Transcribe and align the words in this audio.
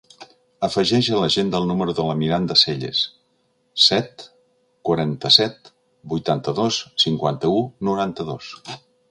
Afegeix 0.67 1.09
a 1.09 1.17
l'agenda 1.23 1.59
el 1.63 1.67
número 1.71 1.93
de 1.99 2.05
la 2.07 2.15
Miranda 2.21 2.57
Selles: 2.61 3.01
set, 3.89 4.25
quaranta-set, 4.89 5.71
vuitanta-dos, 6.15 6.81
cinquanta-u, 7.07 7.63
noranta-dos. 7.93 8.51